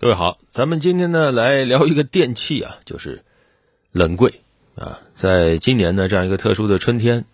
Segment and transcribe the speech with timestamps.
[0.00, 3.24] 各位好，咱们今天呢来聊一个电器啊，就是
[3.90, 4.42] 冷柜
[4.76, 5.00] 啊。
[5.12, 7.24] 在今年呢这样一个特殊的春天，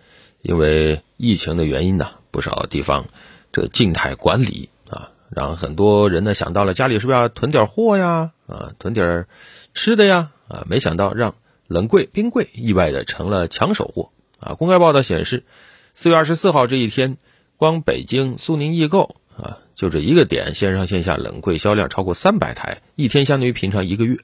[0.41, 3.05] 因为疫情的原因呢，不少地方
[3.53, 9.27] 这静态管理啊，让很多人呢想到了家里是不是要囤点货呀啊，囤点
[9.75, 11.35] 吃的呀啊，没想到让
[11.67, 14.09] 冷柜、冰柜意外的成了抢手货
[14.41, 14.55] 啊。
[14.55, 15.45] 公开报道显示，
[15.93, 17.19] 四月二十四号这一天，
[17.59, 19.59] 光北京苏宁易购啊。
[19.75, 24.19] 就这一个点，线上线下冷柜销量超过三百台，一天相当于平常一个月。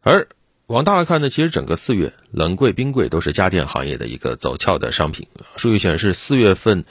[0.00, 0.28] 而
[0.66, 5.28] 往大了看呢，其实整个四月，冷柜、冰柜都是家电行业的一个走俏的商品。
[5.56, 6.84] 数据显示，四月份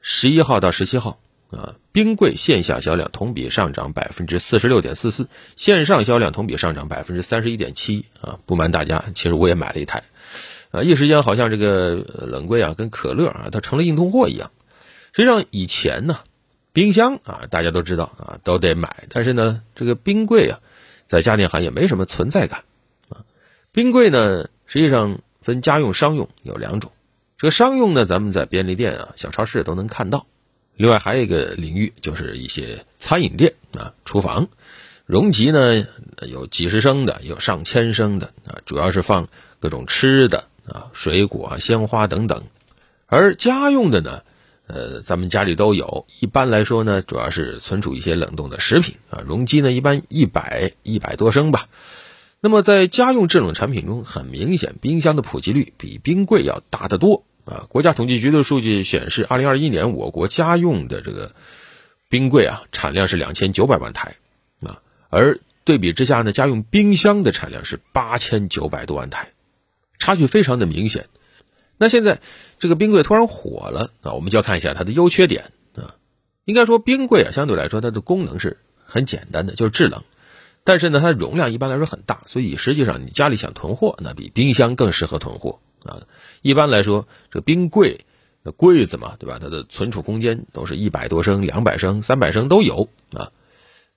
[0.00, 1.18] 十一号到十七号
[1.50, 8.38] 啊，冰柜线下销量同比上涨百分之四十六点四四，线上销量同比上涨百分之三十一点七啊。
[8.46, 10.04] 不瞒大家，其实我也买了一台
[10.70, 14.50] 啊，一时间好像这个冷柜啊，跟可乐啊，它成了硬通货一样。
[15.14, 16.18] 实际上以前呢。
[16.76, 19.04] 冰箱啊，大家都知道啊，都得买。
[19.08, 20.60] 但是呢，这个冰柜啊，
[21.06, 22.64] 在家电行业没什么存在感
[23.08, 23.24] 啊。
[23.72, 26.92] 冰柜呢，实际上分家用、商用有两种。
[27.38, 30.26] 这个商用呢，咱们在便利店啊、小超市都能看到。
[30.74, 34.48] 另外还有一个领域，就是一些餐饮店啊、厨房，
[35.06, 35.86] 容积呢
[36.28, 39.28] 有几十升的，有上千升的啊，主要是放
[39.60, 42.44] 各种吃的啊、水果啊、鲜花等等。
[43.06, 44.22] 而家用的呢。
[44.66, 46.06] 呃，咱们家里都有。
[46.20, 51.68] 一般来说呢，主要是存储一些冷冻的食品啊，容积呢一般一百一百多升吧。
[52.40, 57.66] 那么在家用制冷产品中，很明显，冰箱的普及率比冰柜要大得多啊。
[57.68, 61.32] 国家统计局的数据显示，二零二一年我国家用的这个
[62.08, 64.16] 冰柜啊，产量是两千九百万台
[64.60, 69.32] 啊，而对比之下呢，家用冰箱的产量是八千九百多万台，
[69.98, 71.06] 差距非常的明显。
[71.78, 72.20] 那现在
[72.58, 75.94] 这个冰柜突然火了啊，我们就要看一下它的优缺点啊。
[76.44, 80.02] 应该说冰柜啊，相对来说它的功能是很简单的，就是制冷。
[80.64, 86.02] 但是呢，它的容量一般来说很大，所以实际上你家里想囤货，那比冰箱更适合囤货啊。
[86.42, 88.04] 一般来说，这冰柜
[88.42, 89.38] 的柜子嘛，对吧？
[89.40, 93.30] 它的存储空间都是一百多升、两百升、三百升都有啊。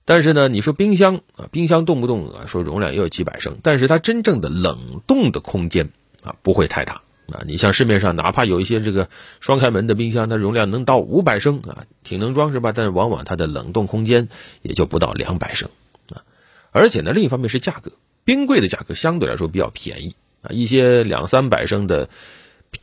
[0.04, 5.90] 但是呢，你说冰箱啊，冰箱动不动啊说容量也有几百升，但是它真正的冷冻的空间
[6.22, 7.02] 啊不会太大。
[7.30, 9.08] 啊，你像市面上哪怕有一些这个
[9.40, 12.72] 双开门的冰箱，它容量能到五百升啊，挺能装是吧？
[12.72, 14.28] 但是往往它的冷冻空间
[14.62, 15.70] 也就不到两百升
[16.10, 16.22] 啊。
[16.70, 17.92] 而且呢，另一方面是价格，
[18.24, 22.08] 冰柜的价格相对来说比较便宜啊，一些两三百升的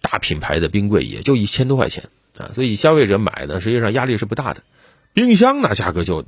[0.02, 4.64] 大品牌的冰柜也就一千多块钱啊，所以消费者买呢，实际上压力是不大的。
[5.14, 6.26] 冰箱那价格就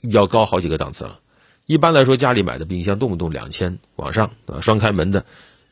[0.00, 1.18] 要高好几个档次了。
[1.66, 5.24] 一般来说，家里买的冰箱动不动两千往上啊，双开门的。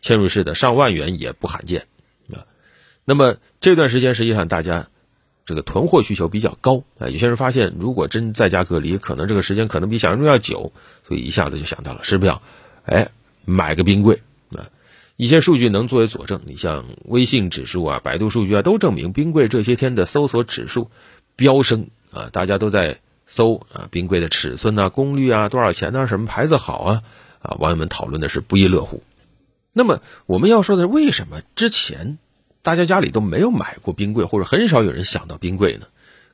[0.03, 1.87] 嵌入式的上万元也不罕见
[2.33, 2.47] 啊。
[3.05, 4.89] 那么这段时间实际上大家
[5.45, 7.09] 这个囤货需求比较高啊。
[7.09, 10.73] 有些人发现，如果真在家隔离，可能这个时间可能比想象中要久，
[11.07, 12.43] 所以一下子就想到了是不是要
[12.85, 13.11] 哎
[13.45, 14.69] 买个冰柜啊？
[15.17, 20.91] 一些数据能作为佐证，你像微信指数啊、百度数据啊，都证明冰柜这些天的搜索指数
[21.37, 22.31] 飙升啊。
[22.33, 26.07] 大家都在搜啊冰柜的尺寸啊、功率啊、多少钱呢？
[26.07, 27.03] 什么牌子好啊？
[27.43, 29.03] 啊，网友们讨论的是不亦乐乎。
[29.81, 32.19] 那么我们要说的，为什么之前
[32.61, 35.87] 大家家里都没有买过冰柜，或者很少有人想到冰柜呢？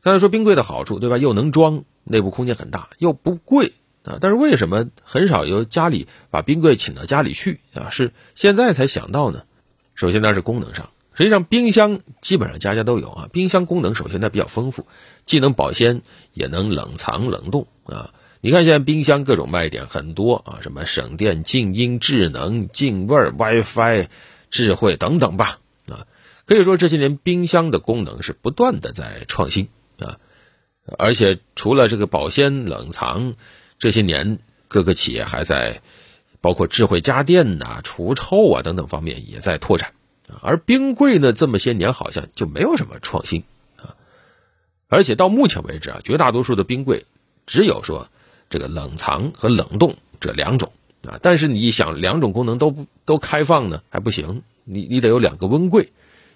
[0.02, 1.16] 刚才说冰柜的好处，对吧？
[1.16, 4.18] 又能装，内部空间很大，又不贵啊。
[4.20, 7.90] 但是为什么很少有家里把冰柜请到家里去啊？
[7.90, 9.44] 是现在才想到呢？
[9.94, 13.28] 首先，那是功能上，实际上冰箱基本上家家都有啊。
[13.32, 14.88] 冰箱功能首先它比较丰富，
[15.24, 16.02] 既能保鲜，
[16.32, 18.10] 也能冷藏冷冻啊。
[18.42, 24.08] 你看，现在冰箱各种卖点很多啊，什么省电、静音、智能、净味、WiFi、
[24.50, 25.58] 智慧等等吧
[25.88, 26.06] 啊，
[26.44, 30.18] 可以说这些年冰箱的功能是不断的在创新啊，
[30.98, 33.34] 而且除了这个保鲜、冷藏，
[33.78, 34.38] 这些年
[34.68, 35.80] 各个企业还在
[36.40, 39.92] 包括智慧家电呐、除臭啊等等方面也在拓展，
[40.42, 43.42] 而冰柜呢，这么些年好像就没有什么创新
[43.76, 43.96] 啊，
[44.88, 47.06] 而且到目前为止啊，绝大多数的冰柜
[47.46, 48.08] 只有说。
[48.48, 50.72] 这个冷藏和冷冻这两种
[51.06, 55.92] 啊，但是你想两种功能都都开放呢还不行，你你得有两个温柜，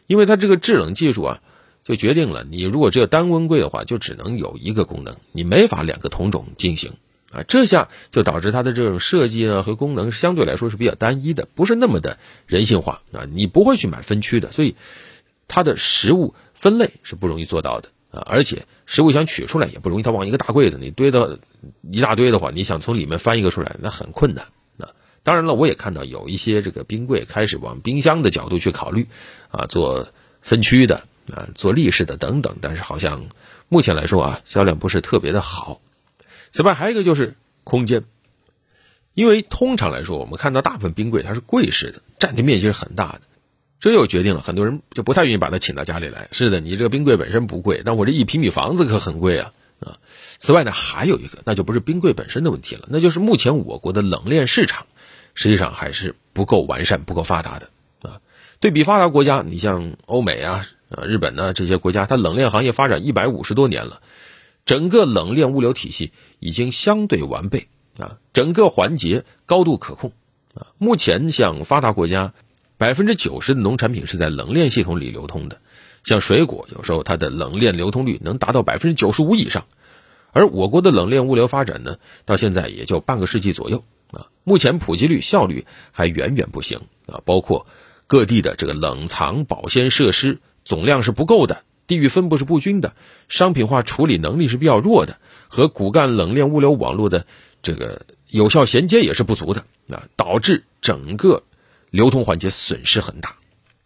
[0.06, 1.40] 因为它这个制冷技术啊，
[1.84, 6.92] 就决定了你如果只有单温柜的话，就只能有一个功能，你没法两个同种进行
[7.32, 14.74] 啊，这下就导致它的这种设计呢和功能相对来说是比较单一的，不是那么的人性化啊，你不会去买分区的，所以
[15.48, 17.88] 它的食物分类是不容易做到的。
[18.10, 21.38] 啊，而且食物想取出来也不容易，它往一个大柜子里堆的
[21.90, 24.46] 一大堆的话，你想从里面翻一个出来，那很困难。
[24.78, 24.90] 啊，
[25.22, 29.08] 当然了，我也看到有一些这个冰柜开始往冰箱的角度去考虑，
[29.50, 30.08] 啊，做
[30.40, 33.26] 分区的，啊，做立式的等等，但是好像
[33.68, 35.80] 目前来说啊，销量不是特别的好。
[36.50, 38.02] 此外，还有一个就是空间
[39.14, 43.20] 因为通常来说，我们看到大部分冰柜它是柜式的，占地面积是很大的，
[43.80, 46.28] 这又决定了很多人就不太愿意把他请到家里来。
[46.32, 49.98] 是的，你这个冰柜本身不贵，但我这一平米房子可很贵啊啊！
[50.38, 54.86] 此外呢，还有一个，那就不是冰柜本身的问题了，那就是目前我国的冷链市场
[55.34, 57.70] 实际上还是不够完善、不够发达的
[58.02, 58.20] 啊。
[58.60, 64.02] 对比发达国家，你像欧美啊、啊日本呢这些国家，它冷链行业发展一百五十多年了，
[64.66, 67.68] 整个冷链物流体系已经相对完备。
[67.98, 70.12] 啊，整个环节高度可控，
[70.54, 72.32] 啊，目前像发达国家，
[72.80, 75.60] 百分之九十的农产品是在冷链系统里流通的，
[76.02, 79.66] 像水果有时候它的冷链流通率能达到百分之九十五以上，
[80.32, 87.66] 而我国的冷链物流发展呢，到现在也就半个世纪左右，啊，目前普及率效率还远远不行，啊，包括
[88.06, 92.94] 各地的这个冷藏保鲜设施总量是不够的，地域分布是不均的，
[93.28, 95.18] 商品化处理能力是比较弱的，
[95.48, 97.26] 和骨干冷链物流网络的。
[97.62, 99.66] 这个有效衔接也是不足的。
[99.90, 101.42] 啊，导致整个
[101.90, 103.36] 流通环节损失很大。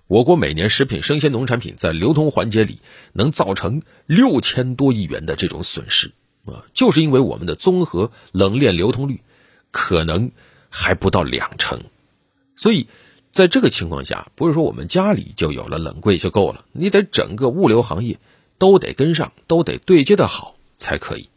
[0.06, 2.78] 我国每年食品生鲜农产品在流通环节里
[3.14, 6.12] 能造成六千多亿元的这种损失
[6.44, 9.22] 啊，就是因为我们的综合冷链流通率
[9.70, 10.30] 可能
[10.68, 11.84] 还不到两成。
[12.54, 12.86] 所以
[13.32, 18.18] 在这个情况下，不是说我们家里就有了冷柜就够了，你得整个物流行业
[18.58, 21.30] 都得跟上，都得对接的好才可以。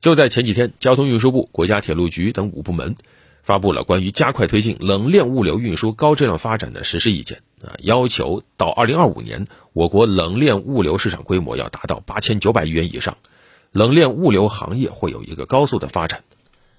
[0.00, 2.96] 就在前几天，交通运输部、国家铁路局等五部门
[3.44, 13.18] 发布了关于加快推进冷链物流运输高质量发展的实施意见啊，要求到二零二五年，我国冷链物流市场规模要达到八千九百亿元以上，
[13.70, 16.24] 冷链物流行业会有一个高速的发展。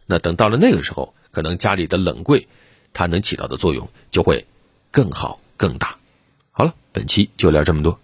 [0.08, 2.48] 那等到了那个时候，可能家里的冷柜，
[2.94, 4.48] 它能起到的作用就会
[4.92, 5.98] 更好更大。
[6.52, 8.00] 好了，本期就聊这么多。